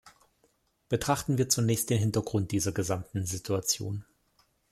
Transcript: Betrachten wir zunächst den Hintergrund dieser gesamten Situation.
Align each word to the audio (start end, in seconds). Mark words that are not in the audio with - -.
Betrachten 0.89 1.37
wir 1.37 1.47
zunächst 1.47 1.91
den 1.91 1.99
Hintergrund 1.99 2.51
dieser 2.51 2.71
gesamten 2.71 3.23
Situation. 3.27 4.03